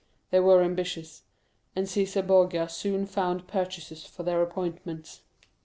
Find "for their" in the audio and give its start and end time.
4.03-4.41